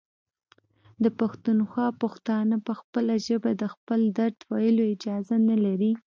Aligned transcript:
د 1.03 1.05
پښتونخوا 1.19 1.87
پښتانه 2.01 2.55
په 2.67 2.73
خپله 2.79 3.13
ژبه 3.27 3.51
د 3.55 3.63
خپل 3.73 3.99
درد 4.17 4.37
ویلو 4.51 4.83
اجازه 4.93 5.35
نلري. 5.49 5.91